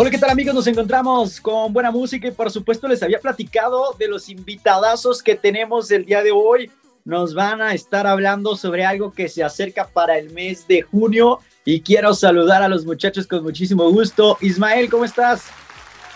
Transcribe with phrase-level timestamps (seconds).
[0.00, 0.54] Hola, ¿qué tal amigos?
[0.54, 5.34] Nos encontramos con buena música y por supuesto les había platicado de los invitadazos que
[5.34, 6.70] tenemos el día de hoy.
[7.04, 11.40] Nos van a estar hablando sobre algo que se acerca para el mes de junio
[11.64, 14.38] y quiero saludar a los muchachos con muchísimo gusto.
[14.40, 15.46] Ismael, ¿cómo estás?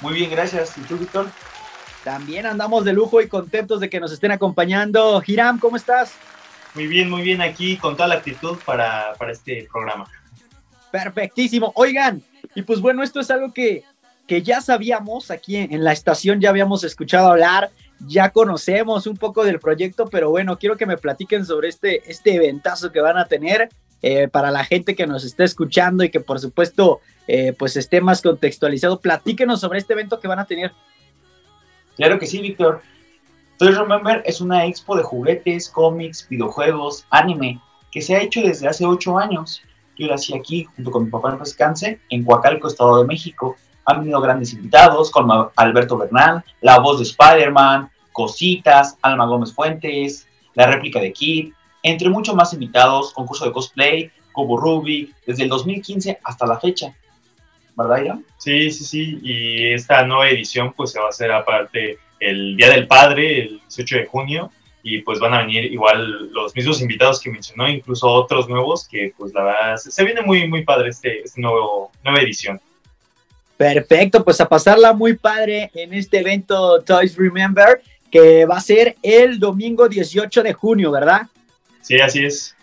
[0.00, 0.78] Muy bien, gracias.
[0.78, 1.26] ¿Y tú, Víctor?
[2.04, 5.20] También andamos de lujo y contentos de que nos estén acompañando.
[5.26, 6.12] Hiram, ¿cómo estás?
[6.76, 10.08] Muy bien, muy bien aquí con toda la actitud para, para este programa.
[10.92, 11.72] Perfectísimo.
[11.74, 12.22] Oigan,
[12.54, 13.84] y pues bueno, esto es algo que,
[14.26, 17.70] que ya sabíamos aquí en, la estación, ya habíamos escuchado hablar,
[18.00, 22.34] ya conocemos un poco del proyecto, pero bueno, quiero que me platiquen sobre este, este
[22.34, 23.68] eventazo que van a tener
[24.02, 28.00] eh, para la gente que nos está escuchando y que por supuesto eh, pues esté
[28.00, 29.00] más contextualizado.
[29.00, 30.72] Platíquenos sobre este evento que van a tener.
[31.96, 32.82] Claro que sí, Víctor.
[33.58, 37.60] Toys Remember es una expo de juguetes, cómics, videojuegos, anime,
[37.92, 39.62] que se ha hecho desde hace ocho años.
[39.96, 43.56] Yo hacía aquí junto con mi papá en descanse, en Coacalco, Estado de México.
[43.84, 50.26] Han venido grandes invitados como Alberto Bernal, la voz de Spider-Man, Cositas, Alma Gómez Fuentes,
[50.54, 55.48] la réplica de Kid, entre muchos más invitados, concurso de cosplay, Cubo Rubik, desde el
[55.48, 56.94] 2015 hasta la fecha.
[57.76, 58.24] ¿Verdad, Ian?
[58.38, 59.18] Sí, sí, sí.
[59.22, 63.60] Y esta nueva edición pues se va a hacer aparte el Día del Padre, el
[63.60, 64.50] 18 de junio,
[64.82, 69.12] y pues van a venir igual los mismos invitados que mencionó, incluso otros nuevos que
[69.16, 72.60] pues la verdad se, viene muy muy padre este, este, nuevo nueva edición.
[73.56, 78.96] Perfecto, pues a pasarla muy padre en este evento Toys Remember que va a ser
[79.02, 81.22] el domingo 18 de junio, ¿verdad?
[81.80, 82.54] Sí, así es.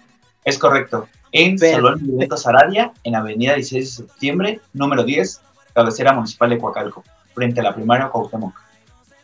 [0.45, 1.07] Es correcto.
[1.31, 5.41] En Salón de Eventos Aradia, en Avenida 16 de septiembre, número 10,
[5.73, 7.03] cabecera municipal de Coacalco,
[7.33, 8.68] frente a la primaria Cuauhtémoc.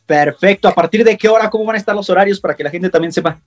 [0.05, 0.67] Perfecto.
[0.67, 1.49] ¿A partir de qué hora?
[1.49, 3.39] ¿Cómo van a estar los horarios para que la gente también sepa?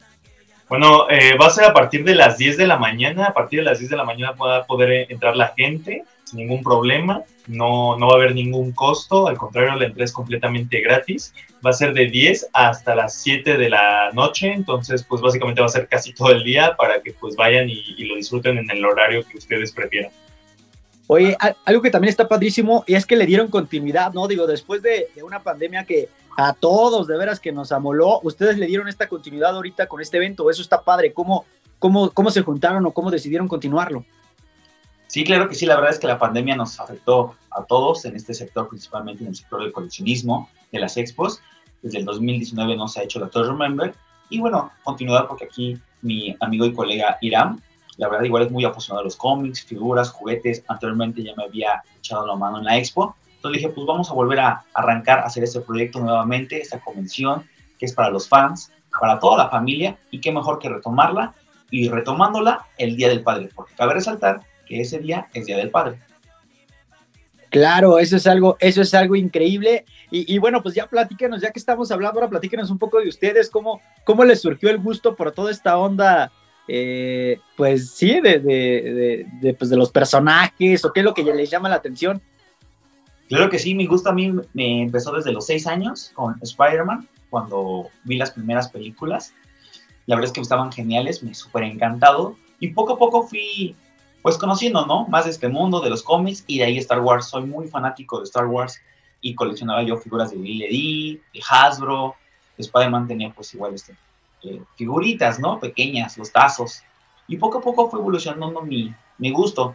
[0.68, 3.26] Bueno, eh, va a ser a partir de las 10 de la mañana.
[3.26, 6.40] A partir de las 10 de la mañana va a poder entrar la gente sin
[6.40, 7.22] ningún problema.
[7.46, 9.28] No, no va a haber ningún costo.
[9.28, 11.32] Al contrario, la entrada es completamente gratis.
[11.64, 14.52] Va a ser de 10 hasta las 7 de la noche.
[14.52, 17.94] Entonces, pues básicamente va a ser casi todo el día para que pues vayan y,
[17.96, 20.10] y lo disfruten en el horario que ustedes prefieran.
[21.10, 24.28] Oye, algo que también está padrísimo es que le dieron continuidad, ¿no?
[24.28, 28.66] Digo, después de, una pandemia que a todos de veras que nos amoló, ustedes le
[28.66, 31.46] dieron esta continuidad ahorita con este evento, eso está padre, ¿cómo,
[31.78, 34.04] cómo, cómo se juntaron o cómo decidieron continuarlo?
[35.06, 38.14] Sí, claro que sí, la verdad es que la pandemia nos afectó a todos en
[38.14, 41.40] este sector, principalmente en el sector del coleccionismo, de las expos.
[41.80, 43.94] Desde el 2019 no se ha hecho la Tour Remember.
[44.28, 47.58] Y bueno, continuar porque aquí mi amigo y colega Iram
[47.98, 50.64] la verdad, igual es muy apasionado de los cómics, figuras, juguetes.
[50.68, 53.16] Anteriormente ya me había echado la mano en la expo.
[53.34, 57.44] Entonces dije, pues vamos a volver a arrancar a hacer este proyecto nuevamente, esta convención
[57.76, 59.98] que es para los fans, para toda la familia.
[60.12, 61.34] Y qué mejor que retomarla
[61.70, 65.70] y retomándola el Día del Padre, porque cabe resaltar que ese día es Día del
[65.70, 65.98] Padre.
[67.50, 69.84] Claro, eso es algo, eso es algo increíble.
[70.10, 73.50] Y, bueno, pues ya platíquenos, ya que estamos hablando, ahora platíquenos un poco de ustedes,
[73.50, 76.30] cómo, cómo les surgió el gusto por toda esta onda
[76.68, 81.50] eh, pues sí, de, de, pues de los personajes o qué es lo que les
[81.50, 82.20] llama la atención.
[83.28, 87.08] Claro que sí, mi gusto a mí me empezó desde los seis años con Spider-Man,
[87.30, 89.34] cuando vi las primeras películas.
[90.06, 92.36] La verdad es que estaban geniales, me súper encantado.
[92.60, 93.76] Y poco a poco fui,
[94.22, 95.06] pues conociendo, ¿no?
[95.08, 97.26] Más de este mundo, de los cómics y de ahí Star Wars.
[97.26, 98.80] Soy muy fanático de Star Wars
[99.20, 102.14] y coleccionaba yo figuras de Billy de Hasbro.
[102.56, 103.94] Spider-Man tenía pues igual este,
[104.42, 105.58] eh, figuritas, ¿no?
[105.58, 106.82] Pequeñas, los tazos.
[107.26, 109.74] Y poco a poco fue evolucionando mi, mi gusto.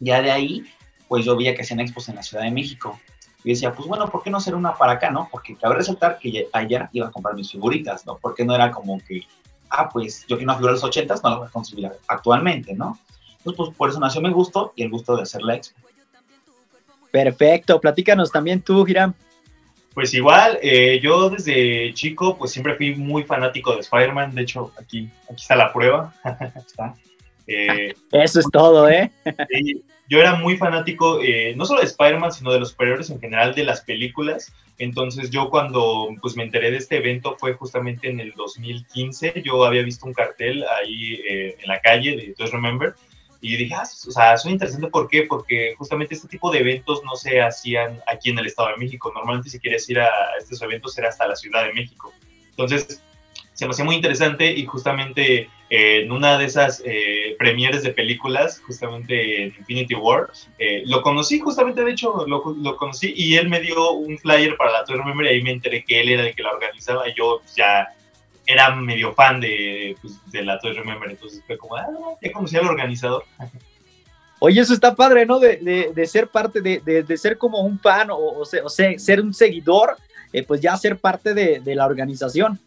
[0.00, 0.64] Ya de ahí,
[1.08, 2.98] pues yo veía que hacían expos en la Ciudad de México.
[3.42, 5.28] Y decía, pues bueno, ¿por qué no hacer una para acá, no?
[5.30, 8.16] Porque cabe resaltar que allá iba a comprar mis figuritas, ¿no?
[8.16, 9.22] Porque no era como que,
[9.68, 12.74] ah, pues yo quiero una figura de los ochentas, no la voy a conseguir actualmente,
[12.74, 12.98] ¿no?
[13.38, 15.78] Entonces, pues por eso nació mi gusto y el gusto de hacer la expo.
[17.10, 19.14] Perfecto, platícanos también tú, Hiram.
[19.94, 24.72] Pues igual, eh, yo desde chico pues siempre fui muy fanático de Spider-Man, de hecho
[24.76, 26.12] aquí, aquí está la prueba.
[27.46, 29.12] Eh, Eso es todo, ¿eh?
[30.08, 33.54] yo era muy fanático eh, no solo de Spider-Man, sino de los superiores en general,
[33.54, 34.50] de las películas.
[34.78, 39.62] Entonces yo cuando pues me enteré de este evento fue justamente en el 2015, yo
[39.66, 42.94] había visto un cartel ahí en la calle de Just Remember
[43.44, 45.24] y dije, ah, o sea, son interesante, ¿por qué?
[45.28, 49.12] Porque justamente este tipo de eventos no se hacían aquí en el Estado de México.
[49.14, 50.08] Normalmente si quieres ir a
[50.38, 52.10] estos eventos era hasta la Ciudad de México.
[52.48, 53.02] Entonces,
[53.52, 57.90] se me hacía muy interesante y justamente eh, en una de esas eh, premieres de
[57.90, 63.36] películas, justamente en Infinity War, eh, lo conocí justamente, de hecho, lo, lo, conocí y
[63.36, 66.08] él me dio un flyer para la Tour Memory y ahí me enteré que él
[66.08, 67.94] era el que la organizaba y yo pues, ya
[68.46, 71.86] era medio fan de, pues, de la Toy Remember, entonces fue como, ah,
[72.20, 73.24] ya conocí al organizador.
[74.38, 75.38] Oye, eso está padre, ¿no?
[75.38, 75.56] De,
[75.94, 79.96] de, ser parte, de, de, ser como un fan o, o, sea, ser un seguidor,
[80.32, 82.58] eh, pues ya ser parte de, la organización.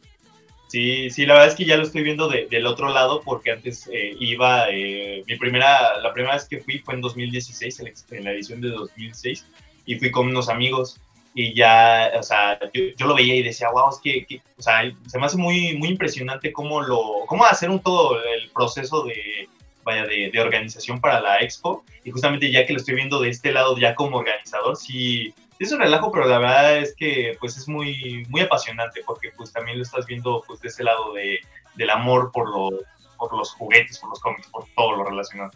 [0.70, 3.88] Sí, sí, la verdad es que ya lo estoy viendo del otro lado porque antes
[3.94, 8.32] eh, iba, eh, mi primera, la primera vez que fui fue en 2016, en la
[8.32, 9.46] edición de 2006,
[9.86, 11.00] y fui con unos amigos
[11.40, 15.20] y ya, o sea, yo, lo veía y decía, wow, es que, o sea, se
[15.20, 19.48] me hace muy, muy impresionante cómo lo, cómo hacer un todo el proceso de,
[19.84, 23.30] vaya, de, de, organización para la expo, y justamente ya que lo estoy viendo de
[23.30, 27.56] este lado ya como organizador, sí, es un relajo, pero la verdad es que pues
[27.56, 31.38] es muy, muy apasionante porque pues también lo estás viendo pues de ese lado de,
[31.76, 32.80] del amor por, lo,
[33.16, 35.52] por los juguetes, por los cómics, por todo lo relacionado.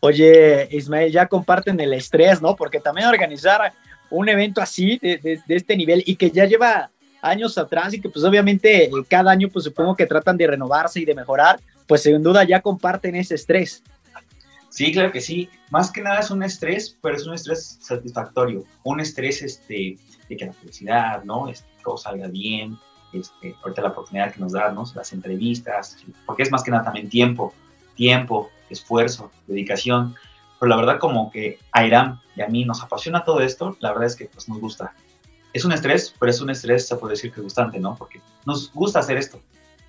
[0.00, 2.56] Oye, Ismael, ya comparten el estrés, ¿no?
[2.56, 3.72] Porque también organizar
[4.14, 6.90] un evento así, de, este nivel, y que ya lleva
[7.20, 11.04] años atrás y que pues obviamente cada año pues supongo que tratan de renovarse y
[11.04, 13.82] de mejorar, pues sin duda ya comparten ese estrés.
[14.74, 15.48] Sí, claro que sí.
[15.70, 18.64] Más que nada es un estrés, pero es un estrés satisfactorio.
[18.82, 19.96] Un estrés este,
[20.28, 21.48] de que la felicidad, ¿no?
[21.48, 22.76] Este, todo salga bien.
[23.12, 25.96] Este, ahorita la oportunidad que nos dan, Las entrevistas,
[26.26, 27.54] porque es más que nada también tiempo,
[27.94, 30.16] tiempo, esfuerzo, dedicación.
[30.64, 33.90] Pero la verdad como que a Irán y a mí nos apasiona todo esto, la
[33.90, 34.94] verdad es que pues nos gusta.
[35.52, 37.94] Es un estrés, pero es un estrés, se puede decir que gustante, ¿no?
[37.96, 39.42] Porque nos gusta hacer esto.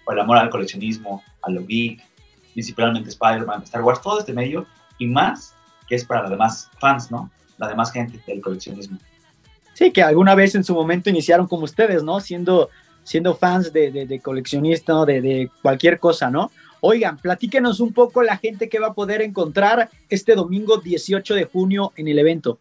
[0.03, 2.03] Por el amor al coleccionismo, a lo geek,
[2.51, 4.65] principalmente Spider-Man, Star Wars, todo este medio
[4.97, 5.55] y más
[5.87, 7.31] que es para los demás fans, ¿no?
[7.57, 8.97] La demás gente del coleccionismo.
[9.75, 12.19] Sí, que alguna vez en su momento iniciaron como ustedes, ¿no?
[12.19, 12.69] Siendo,
[13.05, 16.51] siendo fans de, de, de coleccionista, de, de cualquier cosa, ¿no?
[16.81, 21.45] Oigan, platíquenos un poco la gente que va a poder encontrar este domingo 18 de
[21.45, 22.59] junio en el evento.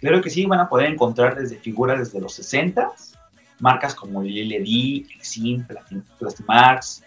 [0.00, 2.92] Claro que sí, van a poder encontrar desde figuras desde los 60,
[3.60, 5.64] marcas como LED, Exim,
[6.18, 7.02] Plastimax,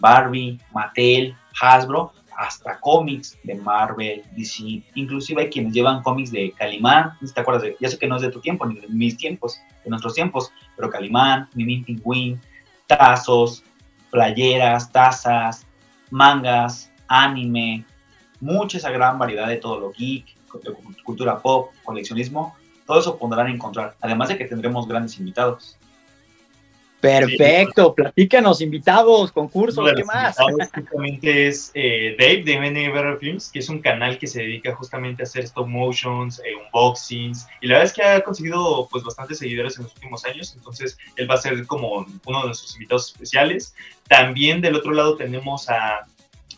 [0.00, 7.12] Barbie, Mattel, Hasbro, hasta cómics de Marvel, DC, inclusive hay quienes llevan cómics de Calimán,
[7.34, 7.70] ¿te acuerdas?
[7.78, 10.50] Ya sé que no es de tu tiempo, ni de mis tiempos, de nuestros tiempos,
[10.74, 12.40] pero Calimán, Mimín Pingüín,
[12.86, 13.62] tazos,
[14.10, 15.66] playeras, tazas,
[16.10, 17.84] mangas, anime,
[18.40, 20.26] mucha esa gran variedad de todo lo geek,
[21.04, 25.78] cultura pop, coleccionismo, todo eso podrán encontrar, además de que tendremos grandes invitados.
[27.00, 30.36] Perfecto, platícanos, invitados, concursos, ¿qué más?
[30.36, 35.22] Justamente es eh, Dave de MNBR Films, que es un canal que se dedica justamente
[35.22, 39.38] a hacer stop motions, eh, unboxings, y la verdad es que ha conseguido pues bastantes
[39.38, 43.10] seguidores en los últimos años, entonces él va a ser como uno de nuestros invitados
[43.12, 43.74] especiales.
[44.06, 46.06] También del otro lado tenemos a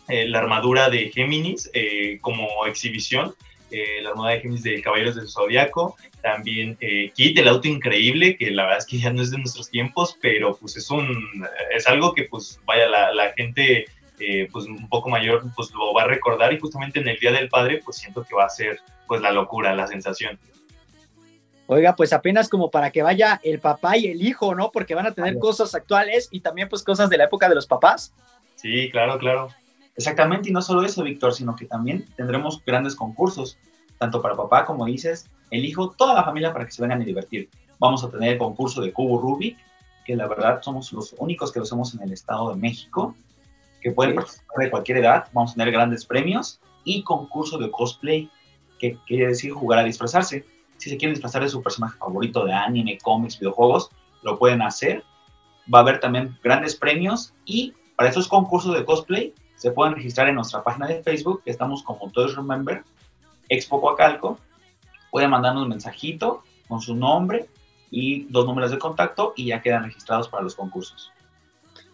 [0.09, 1.71] eh, la armadura de Géminis
[2.19, 3.33] como exhibición,
[4.01, 8.51] la armadura de Géminis de Caballeros del Zodiaco, también eh, Kit, el auto increíble, que
[8.51, 11.87] la verdad es que ya no es de nuestros tiempos, pero pues es un, es
[11.87, 13.85] algo que pues vaya, la, la gente
[14.19, 17.31] eh, pues un poco mayor pues lo va a recordar y justamente en el Día
[17.31, 20.39] del Padre pues siento que va a ser pues la locura, la sensación.
[21.65, 24.71] Oiga, pues apenas como para que vaya el papá y el hijo, ¿no?
[24.71, 27.67] Porque van a tener cosas actuales y también pues cosas de la época de los
[27.67, 28.13] papás.
[28.55, 29.49] Sí, claro, claro.
[29.95, 33.57] Exactamente, y no solo eso, Víctor, sino que también tendremos grandes concursos,
[33.99, 37.05] tanto para papá como dices, el hijo, toda la familia para que se vengan a
[37.05, 37.49] divertir.
[37.79, 39.57] Vamos a tener el concurso de cubo Rubik,
[40.05, 43.15] que la verdad somos los únicos que lo hacemos en el Estado de México,
[43.81, 45.27] que pueden participar de cualquier edad.
[45.33, 48.29] Vamos a tener grandes premios y concurso de cosplay,
[48.79, 50.45] que quiere decir jugar a disfrazarse.
[50.77, 53.91] Si se quieren disfrazar de su personaje favorito de anime, cómics, videojuegos,
[54.23, 55.03] lo pueden hacer.
[55.73, 60.27] Va a haber también grandes premios y para esos concursos de cosplay se pueden registrar
[60.27, 62.83] en nuestra página de Facebook, que estamos como Toys Remember,
[63.47, 64.37] Expo Coacalco,
[65.09, 67.47] pueden mandarnos un mensajito con su nombre
[67.89, 71.13] y dos números de contacto y ya quedan registrados para los concursos.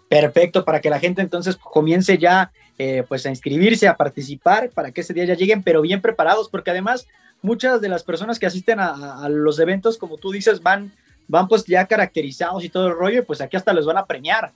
[0.10, 4.90] Perfecto, para que la gente entonces comience ya eh, pues a inscribirse, a participar, para
[4.90, 7.06] que ese día ya lleguen, pero bien preparados, porque además
[7.44, 10.92] muchas de las personas que asisten a, los eventos, como tú dices, van,
[11.28, 14.08] van pues ya caracterizados y todo el rollo, y pues aquí hasta les van a
[14.08, 14.54] premiar.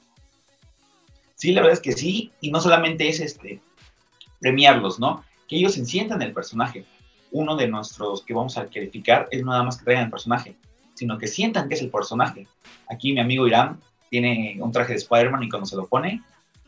[1.36, 3.60] Sí, la verdad es que sí, y no solamente es este
[4.40, 5.24] premiarlos, ¿no?
[5.48, 6.86] Que ellos se sientan el personaje
[7.34, 10.56] uno de nuestros que vamos a calificar es nada más que traigan el personaje,
[10.94, 12.48] sino que sientan que es el personaje.
[12.90, 16.22] Aquí mi amigo Irán tiene un traje de Spider-Man y cuando se lo pone,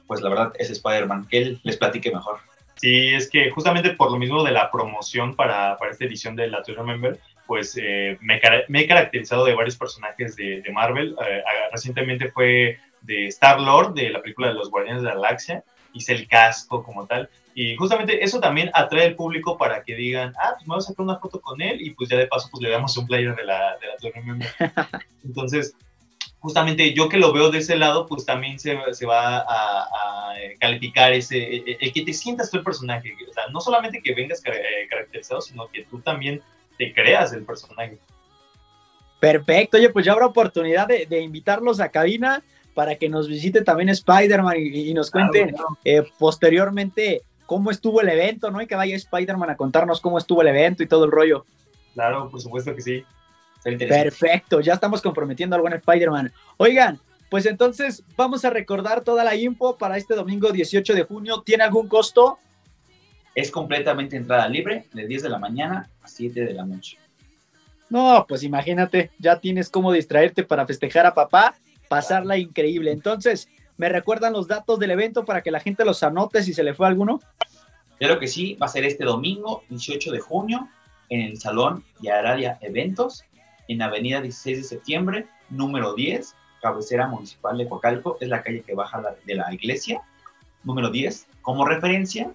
[0.08, 2.40] pues la verdad es Spider-Man, que él les platique mejor.
[2.76, 6.48] Sí, es que justamente por lo mismo de la promoción para, para esta edición de
[6.48, 11.16] la Tour Remember, pues eh, me, me, he caracterizado de varios personajes de, de Marvel.
[11.26, 16.14] Eh, recientemente fue de Star-Lord, de la película de los Guardianes de la Galaxia, hice
[16.14, 17.30] el casco como tal.
[17.54, 20.82] Y justamente eso también atrae al público para que digan, ah, pues me voy a
[20.82, 23.34] sacar una foto con él y pues ya de paso pues le damos un player
[23.34, 25.74] de la, de la Entonces,
[26.46, 31.14] justamente yo que lo veo de ese lado, pues también se, se va a, calificar
[31.14, 34.88] ese, el, que te sientas tú el personaje, o sea, no solamente que vengas eh,
[34.90, 36.42] caracterizado, sino que tú también
[36.78, 37.98] te creas el personaje.
[39.20, 42.44] Perfecto, oye, pues ya habrá oportunidad de, invitarlos a cabina
[42.76, 48.52] para que nos visite también Spider-Man y, nos cuente eh, posteriormente cómo estuvo el evento,
[48.52, 48.62] ¿no?
[48.62, 51.46] Y que vaya Spider-Man a contarnos cómo estuvo el evento y todo el rollo.
[51.94, 53.04] Claro, por supuesto que sí.
[53.64, 56.32] Perfecto, ya estamos comprometiendo al buen Spider-Man.
[56.58, 61.42] Oigan, pues entonces vamos a recordar toda la info para este domingo 18 de junio.
[61.44, 62.38] ¿Tiene algún costo?
[63.34, 66.98] Es completamente entrada libre, de 10 de la mañana a 7 de la noche.
[67.90, 71.56] No, pues imagínate, ya tienes cómo distraerte para festejar a papá,
[71.88, 72.92] pasarla increíble.
[72.92, 76.64] Entonces, ¿me recuerdan los datos del evento para que la gente los anote si se
[76.64, 77.20] le fue alguno?
[78.00, 80.68] Claro que sí, va a ser este domingo 18 de junio
[81.10, 83.24] en el Salón Yararia Eventos
[83.68, 88.76] en Avenida 16 de Septiembre, número 10, cabecera municipal de Coacalco, es la calle que
[88.76, 90.02] baja de la iglesia,
[90.64, 92.32] número 10, como referencia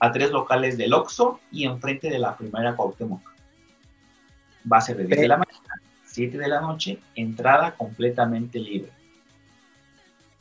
[0.00, 3.20] a tres locales del Oxxo y enfrente de la primera Cuauhtémoc.
[4.70, 5.69] Va a ser de 10 de la mañana,
[6.10, 8.90] 7 de la noche, entrada completamente libre.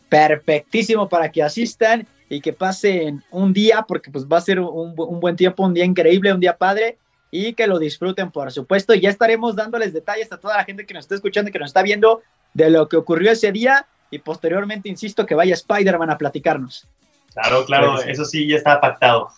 [0.07, 4.93] Perfectísimo para que asistan y que pasen un día, porque pues va a ser un,
[4.97, 6.97] un buen tiempo, un día increíble, un día padre
[7.31, 8.93] y que lo disfruten, por supuesto.
[8.93, 11.59] Y ya estaremos dándoles detalles a toda la gente que nos está escuchando y que
[11.59, 12.21] nos está viendo
[12.53, 16.87] de lo que ocurrió ese día y posteriormente, insisto, que vaya Spider-Man a platicarnos.
[17.33, 19.29] Claro, claro, eso sí ya está pactado.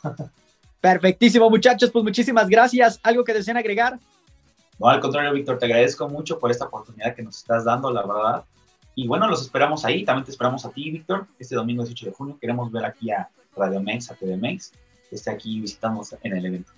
[0.79, 2.99] Perfectísimo, muchachos, pues muchísimas gracias.
[3.03, 3.99] ¿Algo que deseen agregar?
[4.81, 8.01] No, al contrario, Víctor, te agradezco mucho por esta oportunidad que nos estás dando, la
[8.01, 8.43] verdad.
[8.95, 12.11] Y bueno, los esperamos ahí, también te esperamos a ti, Víctor, este domingo 18 de
[12.13, 12.37] junio.
[12.41, 14.71] Queremos ver aquí a Radio Mex, a TV Mex,
[15.07, 16.71] que esté aquí visitamos en el evento.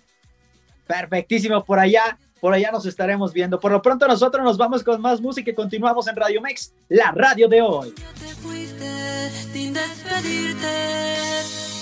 [0.85, 3.57] Perfectísimo, por allá, por allá nos estaremos viendo.
[3.57, 7.11] Por lo pronto nosotros nos vamos con más música y continuamos en Radio Mex, la
[7.11, 7.91] radio de hoy.
[7.91, 11.72] Te fuiste sin despedirte.